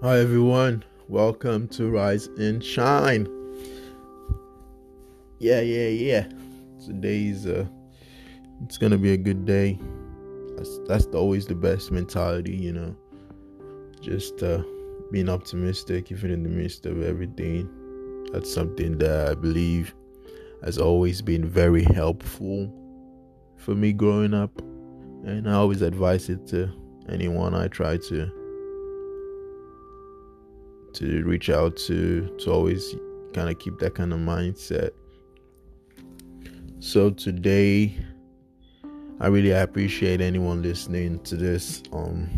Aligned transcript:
Hi 0.00 0.20
everyone, 0.20 0.84
welcome 1.08 1.66
to 1.70 1.90
Rise 1.90 2.28
and 2.38 2.62
Shine. 2.62 3.26
Yeah, 5.40 5.60
yeah, 5.60 5.88
yeah. 5.88 6.28
Today's 6.86 7.48
uh 7.48 7.66
it's 8.62 8.78
gonna 8.78 8.96
be 8.96 9.12
a 9.14 9.16
good 9.16 9.44
day. 9.44 9.76
That's 10.54 10.78
that's 10.86 11.06
always 11.06 11.46
the 11.46 11.56
best 11.56 11.90
mentality, 11.90 12.54
you 12.54 12.72
know. 12.72 12.94
Just 14.00 14.40
uh 14.40 14.62
being 15.10 15.28
optimistic 15.28 16.12
even 16.12 16.30
in 16.30 16.44
the 16.44 16.48
midst 16.48 16.86
of 16.86 17.02
everything. 17.02 17.68
That's 18.32 18.54
something 18.54 18.98
that 18.98 19.30
I 19.30 19.34
believe 19.34 19.96
has 20.62 20.78
always 20.78 21.20
been 21.22 21.44
very 21.44 21.82
helpful 21.82 22.72
for 23.56 23.74
me 23.74 23.92
growing 23.92 24.32
up. 24.32 24.56
And 25.24 25.50
I 25.50 25.54
always 25.54 25.82
advise 25.82 26.28
it 26.28 26.46
to 26.50 26.70
anyone 27.08 27.52
I 27.52 27.66
try 27.66 27.96
to 27.96 28.37
to 30.94 31.24
reach 31.24 31.50
out 31.50 31.76
to 31.76 32.28
to 32.38 32.50
always 32.50 32.94
kind 33.34 33.48
of 33.50 33.58
keep 33.58 33.78
that 33.78 33.94
kind 33.94 34.12
of 34.12 34.18
mindset. 34.18 34.90
So 36.80 37.10
today 37.10 37.96
I 39.20 39.26
really 39.28 39.50
appreciate 39.50 40.20
anyone 40.20 40.62
listening 40.62 41.20
to 41.20 41.36
this. 41.36 41.82
Um 41.92 42.28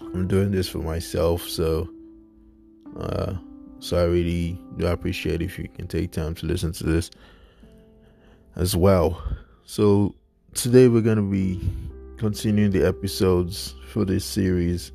I'm 0.00 0.26
doing 0.26 0.50
this 0.50 0.68
for 0.68 0.78
myself, 0.78 1.42
so 1.42 1.88
uh 2.98 3.34
so 3.80 3.96
I 3.96 4.04
really 4.04 4.58
do 4.76 4.86
appreciate 4.86 5.42
if 5.42 5.58
you 5.58 5.68
can 5.68 5.86
take 5.86 6.10
time 6.10 6.34
to 6.36 6.46
listen 6.46 6.72
to 6.72 6.84
this 6.84 7.10
as 8.56 8.74
well. 8.74 9.22
So 9.64 10.14
today 10.54 10.88
we're 10.88 11.02
going 11.02 11.16
to 11.16 11.30
be 11.30 11.60
continuing 12.16 12.72
the 12.72 12.84
episodes 12.84 13.74
for 13.92 14.04
this 14.04 14.24
series 14.24 14.92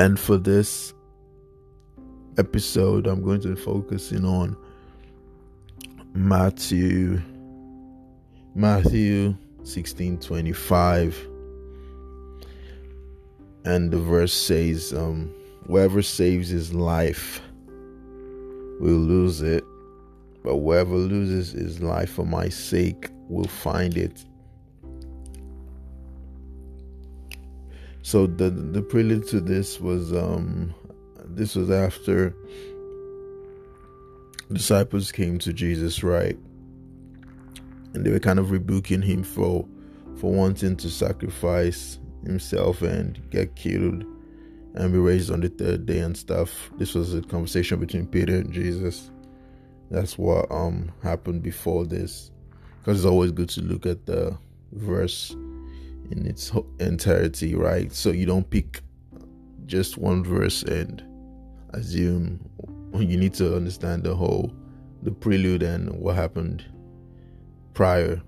and 0.00 0.18
for 0.18 0.38
this 0.38 0.94
episode, 2.38 3.06
I'm 3.06 3.22
going 3.22 3.42
to 3.42 3.48
be 3.48 3.60
focusing 3.60 4.24
on 4.24 4.56
Matthew 6.14 7.20
Matthew 8.54 9.36
16:25 9.62 11.14
and 13.66 13.90
the 13.90 13.98
verse 13.98 14.32
says 14.32 14.94
um 14.94 15.30
whoever 15.66 16.00
saves 16.00 16.48
his 16.48 16.72
life 16.72 17.42
will 18.80 19.02
lose 19.14 19.42
it 19.42 19.62
but 20.42 20.54
whoever 20.54 20.96
loses 20.96 21.52
his 21.52 21.82
life 21.82 22.08
for 22.08 22.24
my 22.24 22.48
sake 22.48 23.10
will 23.28 23.48
find 23.48 23.98
it 23.98 24.24
so 28.10 28.26
the 28.26 28.50
the 28.50 28.82
prelude 28.82 29.24
to 29.28 29.40
this 29.40 29.80
was 29.80 30.12
um 30.12 30.74
this 31.26 31.54
was 31.54 31.70
after 31.70 32.34
disciples 34.52 35.12
came 35.12 35.38
to 35.38 35.52
Jesus 35.52 36.02
right? 36.02 36.36
And 37.94 38.04
they 38.04 38.10
were 38.10 38.18
kind 38.18 38.40
of 38.40 38.50
rebuking 38.50 39.00
him 39.00 39.22
for 39.22 39.64
for 40.16 40.32
wanting 40.32 40.76
to 40.78 40.90
sacrifice 40.90 42.00
himself 42.24 42.82
and 42.82 43.30
get 43.30 43.54
killed 43.54 44.04
and 44.74 44.92
be 44.92 44.98
raised 44.98 45.30
on 45.30 45.40
the 45.40 45.48
third 45.48 45.86
day 45.86 46.00
and 46.00 46.16
stuff. 46.16 46.68
This 46.78 46.94
was 46.94 47.14
a 47.14 47.22
conversation 47.22 47.78
between 47.78 48.08
Peter 48.08 48.38
and 48.38 48.52
Jesus. 48.52 49.12
That's 49.88 50.18
what 50.18 50.50
um 50.50 50.90
happened 51.04 51.44
before 51.44 51.86
this. 51.86 52.32
Because 52.80 52.98
it's 52.98 53.06
always 53.06 53.30
good 53.30 53.50
to 53.50 53.62
look 53.62 53.86
at 53.86 54.06
the 54.06 54.36
verse 54.72 55.36
in 56.10 56.26
its 56.26 56.52
entirety, 56.78 57.54
right? 57.54 57.92
So 57.92 58.10
you 58.10 58.26
don't 58.26 58.48
pick 58.48 58.82
just 59.66 59.98
one 59.98 60.24
verse 60.24 60.62
and 60.62 61.02
assume 61.70 62.40
you 62.94 63.16
need 63.16 63.34
to 63.34 63.54
understand 63.54 64.02
the 64.02 64.14
whole 64.14 64.52
the 65.02 65.10
prelude 65.10 65.62
and 65.62 65.90
what 65.94 66.16
happened 66.16 66.64
prior 67.72 68.20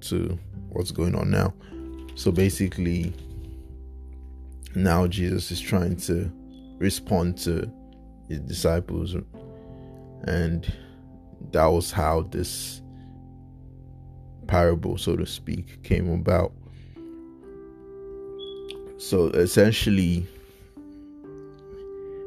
to 0.00 0.38
what's 0.70 0.90
going 0.90 1.14
on 1.14 1.30
now. 1.30 1.52
So 2.14 2.32
basically 2.32 3.12
now 4.74 5.06
Jesus 5.06 5.50
is 5.50 5.60
trying 5.60 5.96
to 5.96 6.32
respond 6.78 7.38
to 7.38 7.70
his 8.28 8.40
disciples 8.40 9.16
and 10.24 10.72
that 11.52 11.66
was 11.66 11.90
how 11.92 12.22
this 12.22 12.82
parable 14.46 14.96
so 14.96 15.14
to 15.14 15.26
speak 15.26 15.82
came 15.82 16.10
about 16.10 16.52
so 18.98 19.28
essentially, 19.28 20.26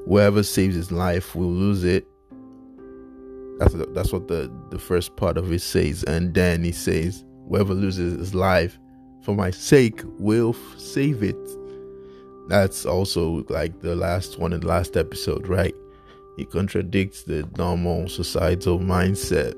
whoever 0.06 0.42
saves 0.42 0.76
his 0.76 0.92
life 0.92 1.36
will 1.36 1.52
lose 1.52 1.84
it. 1.84 2.08
That's 3.60 3.76
that's 3.94 4.12
what 4.14 4.28
the 4.28 4.52
the 4.72 4.80
first 4.80 5.16
part 5.18 5.38
of 5.38 5.52
it 5.52 5.62
says, 5.62 6.04
and 6.04 6.34
then 6.34 6.64
he 6.64 6.72
says, 6.72 7.24
"Whoever 7.48 7.74
loses 7.74 8.18
his 8.18 8.34
life 8.34 8.80
for 9.24 9.36
my 9.36 9.52
sake 9.52 10.02
will 10.18 10.56
save 10.78 11.22
it." 11.22 11.38
That's 12.48 12.86
also 12.86 13.46
like 13.50 13.82
the 13.82 13.96
last 13.96 14.40
one 14.40 14.54
in 14.54 14.62
the 14.62 14.68
last 14.68 14.98
episode, 14.98 15.48
right? 15.48 15.76
He 16.38 16.46
contradicts 16.46 17.24
the 17.24 17.48
normal 17.58 18.08
societal 18.08 18.80
mindset 18.80 19.56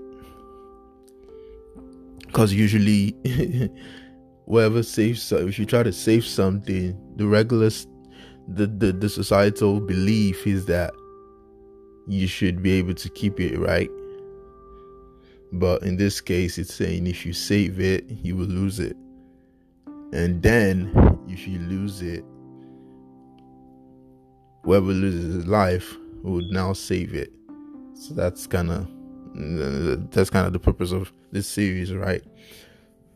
because 2.26 2.52
usually 2.52 3.16
whoever 4.48 4.84
saves 4.84 5.32
if 5.32 5.58
you 5.58 5.66
try 5.66 5.84
to 5.84 5.94
save 5.94 6.26
something 6.26 6.98
the 7.16 7.26
regular 7.28 7.70
the, 8.48 8.68
the 8.68 8.92
the 8.92 9.10
societal 9.10 9.80
belief 9.80 10.46
is 10.46 10.66
that 10.66 10.94
you 12.08 12.28
should 12.28 12.62
be 12.62 12.74
able 12.74 12.94
to 12.94 13.10
keep 13.10 13.40
it 13.40 13.58
right? 13.58 13.90
But 15.54 15.84
in 15.84 15.96
this 15.98 16.20
case 16.20 16.58
it's 16.58 16.74
saying 16.74 17.08
if 17.08 17.26
you 17.26 17.34
save 17.34 17.80
it 17.80 18.06
you 18.10 18.36
will 18.36 18.48
lose 18.48 18.80
it. 18.80 18.98
And 20.12 20.44
then 20.44 20.92
if 21.28 21.48
you 21.48 21.60
lose 21.60 22.02
it 22.02 22.26
whoever 24.64 24.88
loses 24.88 25.36
his 25.36 25.48
life 25.48 25.96
would 26.24 26.46
now 26.46 26.74
save 26.74 27.14
it. 27.14 27.32
So 27.94 28.14
that's 28.14 28.48
kind 28.48 28.72
of 28.72 28.88
that's 30.12 30.30
kind 30.30 30.46
of 30.46 30.54
the 30.54 30.60
purpose 30.60 30.92
of 30.92 31.14
this 31.32 31.48
series 31.48 31.94
right? 31.94 32.24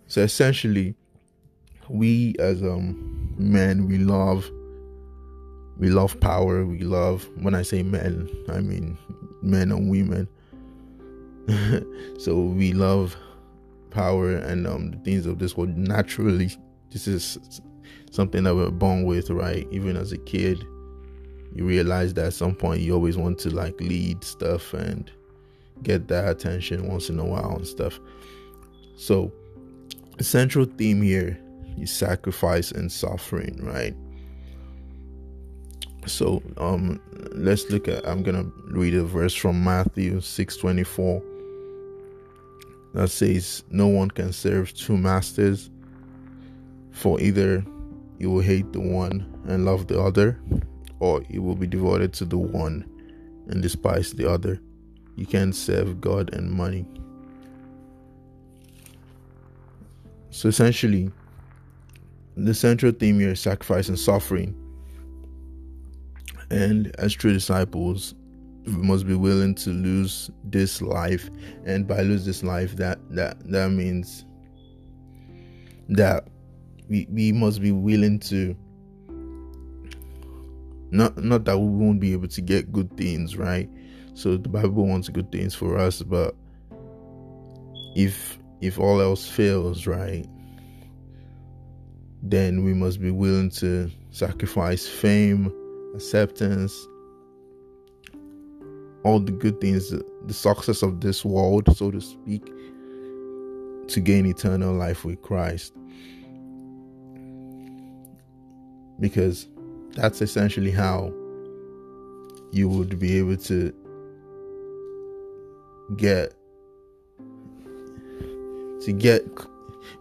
So 0.08 0.22
essentially 0.22 0.96
we 1.90 2.36
as 2.40 2.62
um 2.62 3.34
men 3.38 3.88
we 3.88 3.98
love 3.98 4.50
we 5.78 5.90
love 5.90 6.20
power 6.20 6.66
we 6.66 6.80
love 6.80 7.30
when 7.42 7.54
i 7.54 7.62
say 7.62 7.84
men 7.84 8.28
i 8.50 8.60
mean 8.60 8.98
men 9.42 9.72
and 9.72 9.90
women. 9.90 10.28
So 12.20 12.38
we 12.40 12.74
love 12.74 13.16
power 13.90 14.36
and 14.36 14.68
um 14.68 14.92
the 14.92 14.98
things 14.98 15.26
of 15.26 15.40
this 15.40 15.56
world 15.56 15.78
naturally. 15.78 16.52
This 16.92 17.08
is 17.08 17.62
something 18.12 18.44
that 18.44 18.56
we're 18.56 18.70
born 18.70 19.06
with 19.06 19.30
right? 19.30 19.66
Even 19.72 19.96
as 19.96 20.12
a 20.12 20.18
kid 20.18 20.60
you 21.56 21.66
realize 21.66 22.14
that 22.16 22.26
at 22.26 22.34
some 22.34 22.54
point 22.54 22.82
you 22.82 22.94
always 22.94 23.18
want 23.18 23.40
to 23.40 23.50
like 23.50 23.80
lead 23.80 24.24
stuff 24.24 24.74
and 24.74 25.10
get 25.84 26.08
that 26.10 26.28
attention 26.30 26.88
once 26.88 27.10
in 27.10 27.18
a 27.18 27.26
while 27.26 27.56
and 27.56 27.68
stuff. 27.68 28.00
So 28.98 29.32
the 30.18 30.24
central 30.26 30.66
theme 30.66 31.02
here 31.02 31.40
sacrifice 31.86 32.72
and 32.72 32.92
suffering, 32.92 33.60
right? 33.62 33.96
So 36.06 36.42
um 36.58 37.02
let's 37.34 37.70
look 37.70 37.88
at 37.88 38.08
I'm 38.08 38.24
gonna 38.24 38.50
read 38.70 38.94
a 38.94 39.04
verse 39.04 39.34
from 39.34 39.64
Matthew 39.64 40.22
624 40.22 41.22
that 42.94 43.10
says, 43.10 43.64
No 43.70 43.88
one 43.88 44.10
can 44.10 44.34
serve 44.34 44.74
two 44.74 44.98
masters, 44.98 45.70
for 46.92 47.20
either 47.22 47.64
you 48.18 48.32
will 48.32 48.42
hate 48.42 48.74
the 48.74 48.80
one 48.80 49.32
and 49.48 49.66
love 49.66 49.88
the 49.88 50.02
other, 50.02 50.40
or 51.00 51.22
you 51.30 51.44
will 51.44 51.56
be 51.56 51.68
devoted 51.68 52.12
to 52.14 52.26
the 52.26 52.38
one 52.38 52.90
and 53.50 53.62
despise 53.62 54.14
the 54.14 54.28
other. 54.28 54.60
You 55.16 55.26
can't 55.26 55.56
serve 55.56 56.02
God 56.02 56.34
and 56.34 56.52
money. 56.52 56.88
So 60.32 60.50
essentially, 60.50 61.12
the 62.38 62.54
central 62.54 62.92
theme 62.92 63.20
here 63.20 63.32
is 63.32 63.40
sacrifice 63.40 63.90
and 63.90 63.98
suffering. 63.98 64.56
And 66.50 66.96
as 67.00 67.14
true 67.14 67.34
disciples, 67.34 68.14
we 68.66 68.74
must 68.74 69.08
be 69.08 69.16
willing 69.16 69.56
to 69.56 69.72
lose 69.72 70.30
this 70.44 70.82
life. 70.82 71.30
And 71.66 71.88
by 71.88 72.02
lose 72.02 72.26
this 72.26 72.44
life, 72.44 72.76
that 72.78 73.00
that 73.12 73.40
that 73.52 73.72
means 73.72 74.26
that 75.90 76.28
we 76.88 77.08
we 77.10 77.32
must 77.32 77.62
be 77.62 77.72
willing 77.72 78.20
to 78.20 78.56
not 80.92 81.18
not 81.18 81.46
that 81.46 81.58
we 81.58 81.68
won't 81.68 82.00
be 82.00 82.14
able 82.14 82.28
to 82.28 82.42
get 82.42 82.72
good 82.72 82.96
things, 82.98 83.36
right? 83.36 83.70
So 84.14 84.38
the 84.38 84.50
Bible 84.50 84.86
wants 84.86 85.10
good 85.10 85.32
things 85.32 85.54
for 85.56 85.78
us, 85.78 86.02
but 86.02 86.36
if 87.96 88.38
if 88.62 88.80
all 88.80 89.02
else 89.02 89.28
fails, 89.28 89.88
right? 89.88 90.26
Then 92.32 92.64
we 92.64 92.74
must 92.74 93.02
be 93.02 93.12
willing 93.12 93.50
to 93.52 93.90
sacrifice 94.12 94.88
fame, 94.88 95.52
acceptance, 95.96 96.88
all 99.04 99.20
the 99.20 99.32
good 99.32 99.62
things, 99.62 99.90
the 99.90 100.34
success 100.34 100.82
of 100.82 101.02
this 101.02 101.24
world, 101.24 101.76
so 101.76 101.92
to 101.92 102.02
speak, 102.02 102.46
to 103.88 104.02
gain 104.02 104.26
eternal 104.26 104.74
life 104.74 105.06
with 105.06 105.22
Christ. 105.22 105.74
Because 109.00 109.48
that's 109.92 110.22
essentially 110.22 110.72
how 110.72 111.14
you 112.52 112.68
would 112.68 113.00
be 113.00 113.18
able 113.18 113.38
to 113.38 113.74
get 115.96 116.34
to 118.82 118.92
get 118.92 119.26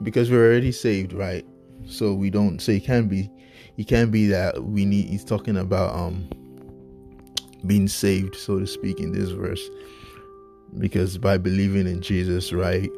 because 0.02 0.30
we're 0.30 0.46
already 0.46 0.72
saved, 0.72 1.12
right? 1.12 1.46
So 1.86 2.14
we 2.14 2.30
don't 2.30 2.60
so 2.60 2.72
it 2.72 2.84
can 2.84 3.08
be 3.08 3.30
it 3.76 3.86
can 3.86 4.10
be 4.10 4.26
that 4.28 4.64
we 4.64 4.84
need 4.84 5.08
he's 5.08 5.24
talking 5.24 5.56
about 5.56 5.94
um 5.94 6.28
being 7.66 7.88
saved, 7.88 8.36
so 8.36 8.58
to 8.58 8.66
speak, 8.66 9.00
in 9.00 9.12
this 9.12 9.30
verse. 9.30 9.68
Because 10.78 11.18
by 11.18 11.38
believing 11.38 11.86
in 11.86 12.00
Jesus, 12.00 12.52
right, 12.52 12.90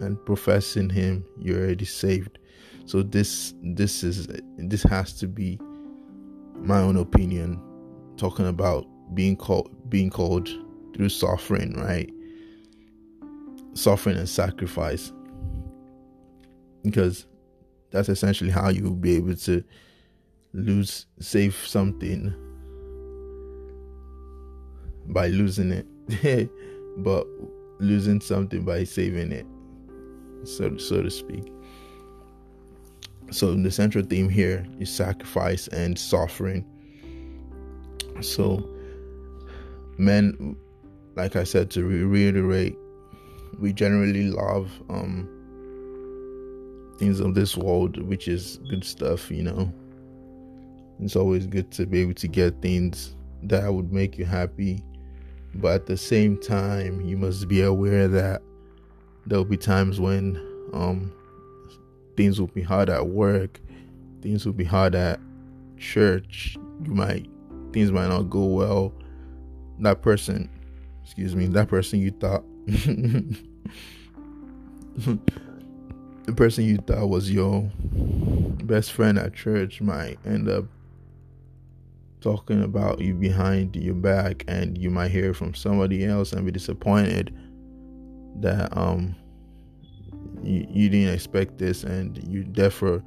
and 0.00 0.22
professing 0.24 0.88
him, 0.88 1.24
you're 1.38 1.60
already 1.60 1.84
saved. 1.84 2.38
So 2.86 3.02
this 3.02 3.54
this 3.62 4.02
is 4.02 4.28
this 4.56 4.82
has 4.84 5.12
to 5.14 5.28
be 5.28 5.58
my 6.56 6.78
own 6.78 6.96
opinion, 6.96 7.60
talking 8.16 8.46
about 8.46 8.86
being 9.14 9.36
called 9.36 9.70
being 9.90 10.10
called 10.10 10.48
through 10.94 11.10
suffering, 11.10 11.74
right? 11.74 12.10
Suffering 13.74 14.16
and 14.16 14.28
sacrifice. 14.28 15.12
Because 16.82 17.26
that's 17.90 18.08
essentially 18.08 18.50
how 18.50 18.68
you 18.68 18.84
will 18.84 18.90
be 18.90 19.16
able 19.16 19.34
to 19.36 19.62
lose 20.52 21.06
save 21.20 21.54
something 21.54 22.34
by 25.06 25.28
losing 25.28 25.72
it. 25.72 26.50
But 26.98 27.28
losing 27.78 28.20
something 28.20 28.64
by 28.64 28.82
saving 28.82 29.30
it 29.30 29.46
so 30.42 30.76
so 30.78 31.00
to 31.00 31.10
speak. 31.10 31.44
So 33.30 33.54
the 33.54 33.70
central 33.70 34.04
theme 34.04 34.28
here 34.28 34.66
is 34.80 34.90
sacrifice 34.90 35.68
and 35.68 35.96
suffering. 35.96 36.66
So 38.20 38.68
men 39.98 40.56
like 41.16 41.34
i 41.34 41.42
said 41.42 41.68
to 41.68 41.84
reiterate 41.84 42.76
we 43.58 43.72
generally 43.72 44.30
love 44.30 44.70
um 44.88 45.28
things 46.98 47.20
of 47.20 47.34
this 47.34 47.56
world, 47.56 48.00
which 48.02 48.28
is 48.28 48.58
good 48.68 48.84
stuff, 48.84 49.30
you 49.30 49.42
know. 49.42 49.72
It's 51.00 51.16
always 51.16 51.46
good 51.46 51.70
to 51.72 51.86
be 51.86 52.00
able 52.00 52.14
to 52.14 52.28
get 52.28 52.60
things 52.60 53.14
that 53.44 53.72
would 53.72 53.92
make 53.92 54.18
you 54.18 54.24
happy. 54.24 54.82
But 55.54 55.74
at 55.74 55.86
the 55.86 55.96
same 55.96 56.40
time, 56.40 57.00
you 57.00 57.16
must 57.16 57.48
be 57.48 57.62
aware 57.62 58.08
that 58.08 58.42
there'll 59.26 59.44
be 59.44 59.56
times 59.56 60.00
when 60.00 60.36
um, 60.72 61.12
things 62.16 62.40
will 62.40 62.48
be 62.48 62.62
hard 62.62 62.90
at 62.90 63.06
work, 63.06 63.60
things 64.22 64.44
will 64.44 64.52
be 64.52 64.64
hard 64.64 64.94
at 64.94 65.20
church. 65.78 66.56
You 66.82 66.92
might 66.92 67.26
things 67.72 67.92
might 67.92 68.08
not 68.08 68.22
go 68.22 68.44
well. 68.44 68.92
That 69.80 70.02
person, 70.02 70.50
excuse 71.04 71.36
me, 71.36 71.46
that 71.46 71.68
person 71.68 72.00
you 72.00 72.10
thought 72.10 72.44
the 76.28 76.34
person 76.34 76.62
you 76.62 76.76
thought 76.76 77.08
was 77.08 77.30
your 77.30 77.62
best 78.64 78.92
friend 78.92 79.18
at 79.18 79.32
church 79.32 79.80
might 79.80 80.18
end 80.26 80.46
up 80.46 80.66
talking 82.20 82.62
about 82.62 83.00
you 83.00 83.14
behind 83.14 83.74
your 83.74 83.94
back 83.94 84.44
and 84.46 84.76
you 84.76 84.90
might 84.90 85.10
hear 85.10 85.32
from 85.32 85.54
somebody 85.54 86.04
else 86.04 86.34
and 86.34 86.44
be 86.44 86.52
disappointed 86.52 87.34
that 88.40 88.68
um 88.76 89.16
you, 90.42 90.66
you 90.68 90.90
didn't 90.90 91.14
expect 91.14 91.56
this 91.56 91.82
and 91.82 92.22
you 92.28 92.44
therefore 92.50 93.02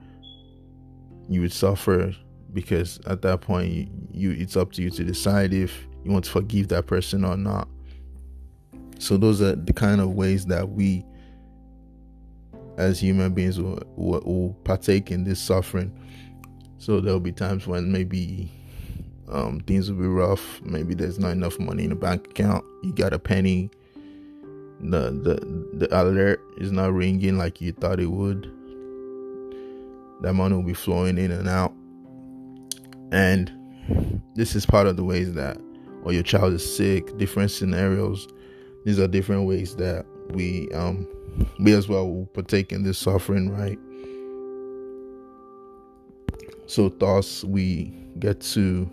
you 1.29 1.41
would 1.41 1.53
suffer 1.53 2.11
because 2.53 2.99
at 3.05 3.21
that 3.21 3.41
point 3.41 3.71
you, 3.71 3.87
you 4.09 4.31
it's 4.31 4.57
up 4.57 4.71
to 4.71 4.81
you 4.81 4.89
to 4.89 5.03
decide 5.03 5.53
if 5.53 5.85
you 6.03 6.09
want 6.09 6.25
to 6.25 6.31
forgive 6.31 6.69
that 6.69 6.87
person 6.87 7.23
or 7.23 7.37
not. 7.37 7.67
So 8.97 9.15
those 9.15 9.43
are 9.43 9.55
the 9.55 9.73
kind 9.73 10.01
of 10.01 10.15
ways 10.15 10.47
that 10.47 10.69
we 10.69 11.05
as 12.81 12.99
human 12.99 13.31
beings 13.33 13.59
will, 13.59 13.79
will, 13.95 14.21
will 14.21 14.53
partake 14.63 15.11
in 15.11 15.23
this 15.23 15.39
suffering. 15.39 15.95
So 16.79 16.99
there'll 16.99 17.19
be 17.19 17.31
times 17.31 17.67
when 17.67 17.91
maybe 17.91 18.51
um, 19.29 19.59
things 19.61 19.91
will 19.91 19.99
be 19.99 20.07
rough. 20.07 20.61
Maybe 20.63 20.95
there's 20.95 21.19
not 21.19 21.29
enough 21.29 21.59
money 21.59 21.83
in 21.83 21.89
the 21.91 21.95
bank 21.95 22.27
account. 22.27 22.65
You 22.81 22.91
got 22.93 23.13
a 23.13 23.19
penny. 23.19 23.69
The 24.79 25.11
the 25.11 25.77
the 25.77 26.01
alert 26.01 26.41
is 26.57 26.71
not 26.71 26.91
ringing 26.91 27.37
like 27.37 27.61
you 27.61 27.71
thought 27.71 27.99
it 27.99 28.07
would. 28.07 28.51
That 30.21 30.33
money 30.33 30.55
will 30.55 30.63
be 30.63 30.73
flowing 30.73 31.19
in 31.19 31.31
and 31.31 31.47
out. 31.47 31.73
And 33.11 34.21
this 34.33 34.55
is 34.55 34.65
part 34.65 34.87
of 34.87 34.95
the 34.95 35.03
ways 35.03 35.33
that, 35.33 35.57
or 36.03 36.13
your 36.13 36.23
child 36.23 36.53
is 36.53 36.75
sick. 36.75 37.15
Different 37.17 37.51
scenarios. 37.51 38.27
These 38.85 38.99
are 38.99 39.07
different 39.07 39.47
ways 39.47 39.75
that 39.75 40.03
we 40.31 40.67
um 40.71 41.07
we 41.59 41.73
as 41.73 41.87
well 41.87 42.09
will 42.09 42.25
partake 42.27 42.71
in 42.71 42.83
this 42.83 42.97
suffering, 42.97 43.49
right? 43.49 43.79
So 46.67 46.89
thus 46.89 47.43
we 47.43 47.93
get 48.19 48.41
to 48.41 48.89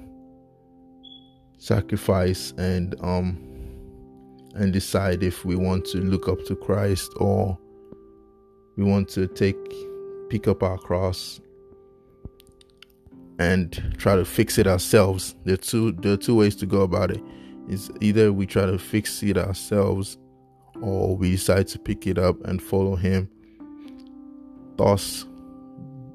sacrifice 1.58 2.52
and 2.56 2.94
um 3.02 3.36
and 4.54 4.72
decide 4.72 5.22
if 5.22 5.44
we 5.44 5.56
want 5.56 5.84
to 5.84 5.98
look 5.98 6.28
up 6.28 6.44
to 6.46 6.56
Christ 6.56 7.12
or 7.16 7.58
we 8.76 8.84
want 8.84 9.08
to 9.10 9.26
take 9.26 9.56
pick 10.30 10.48
up 10.48 10.62
our 10.62 10.78
cross 10.78 11.40
and 13.38 13.94
try 13.98 14.16
to 14.16 14.24
fix 14.24 14.58
it 14.58 14.66
ourselves. 14.66 15.34
There 15.44 15.54
are 15.54 15.58
two 15.58 15.92
there 15.92 16.12
are 16.12 16.16
two 16.16 16.34
ways 16.34 16.56
to 16.56 16.66
go 16.66 16.82
about. 16.82 17.12
It's 17.68 17.90
either 18.00 18.32
we 18.32 18.46
try 18.46 18.66
to 18.66 18.78
fix 18.78 19.22
it 19.22 19.36
ourselves 19.36 20.16
or 20.80 21.16
we 21.16 21.32
decide 21.32 21.68
to 21.68 21.78
pick 21.78 22.06
it 22.06 22.18
up 22.18 22.42
and 22.44 22.62
follow 22.62 22.96
him, 22.96 23.28
thus 24.76 25.24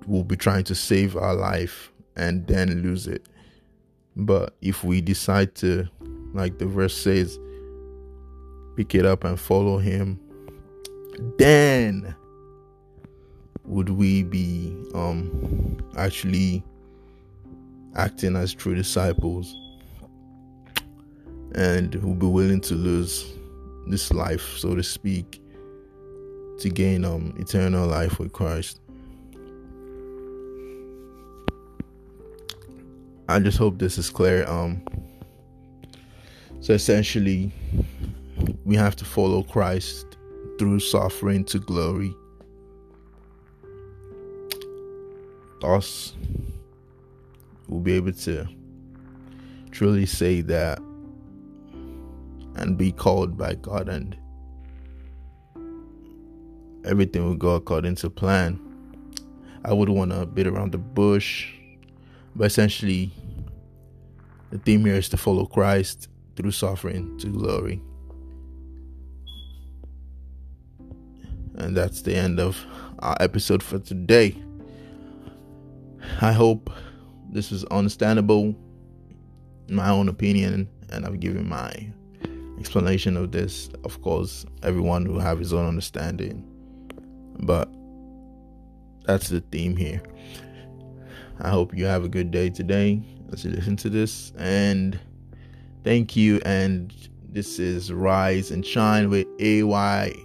we'll 0.05 0.23
be 0.23 0.35
trying 0.35 0.63
to 0.65 0.75
save 0.75 1.15
our 1.15 1.35
life 1.35 1.91
and 2.15 2.45
then 2.47 2.81
lose 2.81 3.07
it. 3.07 3.27
But 4.15 4.55
if 4.61 4.83
we 4.83 5.01
decide 5.01 5.55
to, 5.55 5.87
like 6.33 6.59
the 6.59 6.65
verse 6.65 6.95
says, 6.95 7.39
pick 8.75 8.95
it 8.95 9.05
up 9.05 9.23
and 9.23 9.39
follow 9.39 9.77
him, 9.77 10.19
then 11.37 12.15
would 13.65 13.89
we 13.89 14.23
be 14.23 14.75
um 14.93 15.77
actually 15.95 16.61
acting 17.95 18.35
as 18.35 18.53
true 18.53 18.75
disciples 18.75 19.55
and 21.55 21.95
we'll 21.95 22.15
be 22.15 22.25
willing 22.25 22.59
to 22.59 22.73
lose 22.73 23.31
this 23.87 24.11
life, 24.11 24.57
so 24.57 24.75
to 24.75 24.83
speak, 24.83 25.41
to 26.59 26.69
gain 26.69 27.03
um 27.03 27.33
eternal 27.37 27.87
life 27.87 28.19
with 28.19 28.31
Christ. 28.31 28.79
I 33.27 33.39
just 33.39 33.57
hope 33.57 33.79
this 33.79 33.97
is 33.97 34.09
clear. 34.09 34.47
Um 34.47 34.81
so 36.61 36.73
essentially 36.73 37.51
we 38.65 38.75
have 38.75 38.95
to 38.97 39.05
follow 39.05 39.43
Christ 39.43 40.17
through 40.57 40.79
suffering 40.79 41.43
to 41.45 41.59
glory. 41.59 42.15
Thus 45.59 46.13
we'll 47.67 47.81
be 47.81 47.93
able 47.93 48.13
to 48.13 48.47
truly 49.71 50.05
say 50.05 50.41
that 50.41 50.79
and 52.63 52.77
be 52.77 52.91
called 52.91 53.37
by 53.37 53.55
God, 53.55 53.89
and 53.89 54.17
everything 56.85 57.23
will 57.25 57.35
go 57.35 57.55
according 57.55 57.95
to 57.95 58.09
plan. 58.09 58.59
I 59.65 59.73
would 59.73 59.89
want 59.89 60.11
to 60.11 60.25
beat 60.25 60.47
around 60.47 60.71
the 60.71 60.77
bush, 60.77 61.51
but 62.35 62.45
essentially, 62.45 63.11
the 64.49 64.57
theme 64.59 64.85
here 64.85 64.95
is 64.95 65.09
to 65.09 65.17
follow 65.17 65.45
Christ 65.45 66.07
through 66.35 66.51
suffering 66.51 67.17
to 67.19 67.27
glory. 67.27 67.81
And 71.55 71.77
that's 71.77 72.01
the 72.01 72.15
end 72.15 72.39
of 72.39 72.65
our 72.99 73.15
episode 73.19 73.61
for 73.61 73.79
today. 73.79 74.35
I 76.21 76.31
hope 76.31 76.69
this 77.29 77.51
is 77.51 77.63
understandable, 77.65 78.55
my 79.69 79.89
own 79.89 80.09
opinion, 80.09 80.67
and 80.89 81.05
I've 81.05 81.19
given 81.19 81.47
my 81.47 81.91
explanation 82.63 83.17
of 83.17 83.33
this. 83.33 83.69
Of 83.83 84.01
course, 84.01 84.45
everyone 84.63 85.11
will 85.11 85.19
have 85.19 85.37
his 85.37 85.51
own 85.51 85.67
understanding, 85.67 86.47
but 87.39 87.67
that's 89.03 89.27
the 89.27 89.41
theme 89.51 89.75
here. 89.75 90.01
I 91.41 91.49
hope 91.49 91.75
you 91.75 91.83
have 91.83 92.05
a 92.05 92.07
good 92.07 92.31
day 92.31 92.49
today 92.49 93.03
as 93.33 93.43
you 93.43 93.51
listen 93.51 93.75
to 93.77 93.89
this. 93.89 94.31
And 94.37 94.97
thank 95.83 96.15
you. 96.15 96.39
And 96.45 96.93
this 97.27 97.59
is 97.59 97.91
Rise 97.91 98.49
and 98.49 98.65
Shine 98.65 99.09
with 99.09 99.27
AY. 99.41 100.15